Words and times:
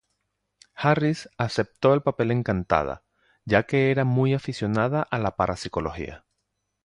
Harris 0.73 1.29
aceptó 1.37 1.93
el 1.93 2.01
papel 2.01 2.31
encantada, 2.31 3.03
ya 3.45 3.67
que 3.67 3.91
era 3.91 4.03
muy 4.03 4.33
aficionada 4.33 5.03
a 5.03 5.19
la 5.19 5.35
parapsicología. 5.35 6.25